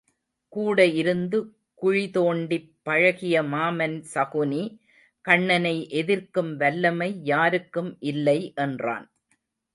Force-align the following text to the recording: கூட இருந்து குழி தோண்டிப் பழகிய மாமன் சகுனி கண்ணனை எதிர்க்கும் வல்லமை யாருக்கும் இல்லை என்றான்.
கூட 0.53 0.85
இருந்து 0.93 1.39
குழி 1.81 2.05
தோண்டிப் 2.11 2.71
பழகிய 2.83 3.43
மாமன் 3.51 3.95
சகுனி 4.13 4.63
கண்ணனை 5.25 5.75
எதிர்க்கும் 5.93 6.51
வல்லமை 6.57 7.11
யாருக்கும் 7.23 7.97
இல்லை 8.09 8.39
என்றான். 8.57 9.07